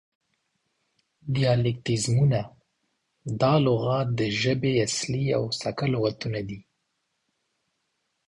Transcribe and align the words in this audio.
دیالیکتیزمونه: 1.35 2.41
دا 3.41 3.53
لغات 3.67 4.07
د 4.19 4.21
ژبې 4.41 4.71
اصلي 4.85 5.25
او 5.37 5.43
سکه 5.59 5.85
لغتونه 5.93 6.39
دي 6.49 6.59